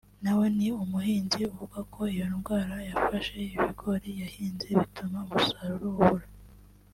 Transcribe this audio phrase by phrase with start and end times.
[0.23, 6.27] na we ni umuhinzi uvuga ko iyo ndwara yafashe ibigori yahinze bituma umusaruro ubura